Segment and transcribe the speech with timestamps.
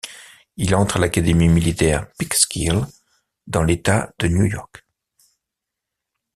[0.57, 2.87] Il entre à l'Académie militaire Peekskill
[3.45, 4.83] dans l'État de New York.